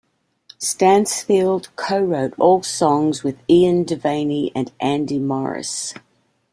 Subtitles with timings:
[0.57, 5.93] Stansfield co-wrote all songs with Ian Devaney and Andy Morris.